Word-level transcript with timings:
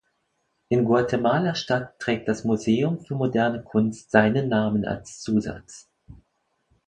In 0.69 0.83
Guatemala-Stadt 0.85 1.99
trägt 1.99 2.27
das 2.27 2.43
Museum 2.43 3.01
für 3.01 3.13
moderne 3.13 3.61
Kunst 3.63 4.09
seinen 4.09 4.49
Namen 4.49 4.83
als 4.83 5.21
Zusatz. 5.21 5.91